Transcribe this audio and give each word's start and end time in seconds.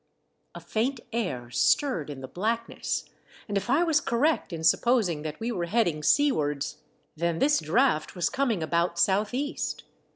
A 0.55 0.59
faint 0.59 0.99
air 1.13 1.51
stirred 1.51 2.09
in 2.09 2.21
the 2.21 2.27
blackness, 2.27 3.05
and 3.47 3.55
if 3.55 3.69
I 3.69 3.83
was 3.83 4.01
correct 4.01 4.51
in 4.51 4.63
supposing 4.63 5.21
that 5.21 5.39
we 5.39 5.51
were 5.51 5.65
heading 5.65 6.01
seawards, 6.01 6.77
then 7.15 7.37
this 7.37 7.59
draught 7.59 8.15
was 8.15 8.27
coming 8.27 8.63
about 8.63 8.97
south 8.97 9.31
east. 9.31 9.83